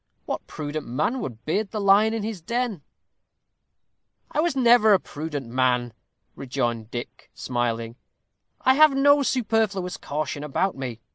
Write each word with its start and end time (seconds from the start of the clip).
What 0.25 0.47
prudent 0.47 0.87
man 0.87 1.19
would 1.19 1.45
beard 1.45 1.69
the 1.69 1.79
lion 1.79 2.15
in 2.15 2.23
his 2.23 2.41
den?" 2.41 2.81
"I 4.31 4.39
never 4.55 4.93
was 4.93 4.95
a 4.95 4.99
prudent 4.99 5.45
man," 5.49 5.93
rejoined 6.35 6.89
Dick, 6.89 7.29
smiling; 7.35 7.95
"I 8.61 8.73
have 8.73 8.95
no 8.95 9.21
superfluous 9.21 9.97
caution 9.97 10.43
about 10.43 10.75
me. 10.75 11.01